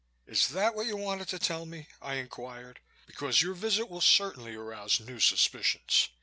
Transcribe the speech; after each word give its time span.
"Is 0.25 0.47
that 0.47 0.73
what 0.73 0.87
you 0.87 0.97
wanted 0.97 1.27
to 1.27 1.37
tell 1.37 1.67
me?" 1.67 1.85
I 2.01 2.15
inquired, 2.15 2.79
"because 3.05 3.43
your 3.43 3.53
visit 3.53 3.87
will 3.87 4.01
certainly 4.01 4.55
arouse 4.55 4.99
new 4.99 5.19
suspicions. 5.19 6.09